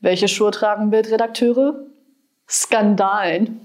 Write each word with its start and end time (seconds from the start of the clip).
Welche 0.00 0.28
Schuhe 0.28 0.50
tragen 0.50 0.90
Bildredakteure? 0.90 1.86
Skandalen. 2.48 3.60